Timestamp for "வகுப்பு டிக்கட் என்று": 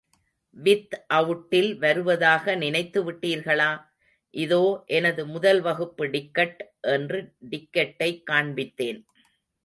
5.61-7.33